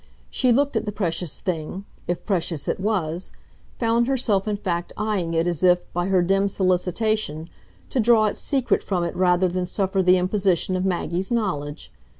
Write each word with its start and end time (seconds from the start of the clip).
She 0.31 0.51
looked 0.51 0.75
at 0.75 0.85
the 0.87 0.91
precious 0.91 1.41
thing 1.41 1.85
if 2.07 2.25
precious 2.25 2.67
it 2.67 2.79
was 2.79 3.31
found 3.77 4.07
herself 4.07 4.47
in 4.47 4.55
fact 4.57 4.91
eyeing 4.97 5.35
it 5.35 5.45
as 5.45 5.61
if, 5.61 5.93
by 5.93 6.07
her 6.07 6.23
dim 6.23 6.47
solicitation, 6.47 7.51
to 7.91 7.99
draw 7.99 8.25
its 8.25 8.39
secret 8.39 8.81
from 8.81 9.03
it 9.03 9.15
rather 9.15 9.47
than 9.47 9.67
suffer 9.67 10.01
the 10.01 10.17
imposition 10.17 10.75
of 10.75 10.85
Maggie's 10.85 11.29
knowledge. 11.31 11.91